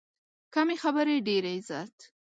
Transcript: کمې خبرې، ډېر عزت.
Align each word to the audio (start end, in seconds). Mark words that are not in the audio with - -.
کمې 0.53 0.75
خبرې، 0.83 1.15
ډېر 1.27 1.43
عزت. 1.53 1.95